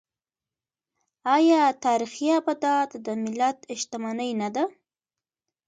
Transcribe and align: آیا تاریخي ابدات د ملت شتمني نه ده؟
آیا 1.35 1.61
تاریخي 1.85 2.27
ابدات 2.39 2.89
د 3.05 3.07
ملت 3.23 3.57
شتمني 3.79 4.31
نه 4.41 4.49
ده؟ 4.55 4.63